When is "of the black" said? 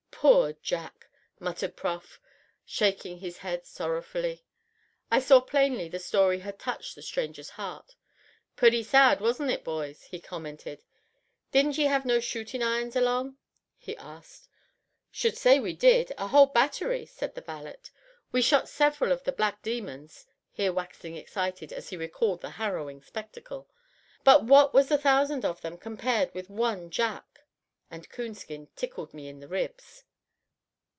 19.11-19.63